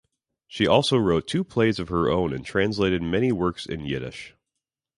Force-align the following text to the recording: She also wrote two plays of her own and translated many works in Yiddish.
She 0.47 0.65
also 0.65 0.97
wrote 0.97 1.27
two 1.27 1.43
plays 1.43 1.77
of 1.77 1.89
her 1.89 2.09
own 2.09 2.33
and 2.33 2.43
translated 2.43 3.03
many 3.03 3.31
works 3.31 3.67
in 3.67 3.85
Yiddish. 3.85 4.33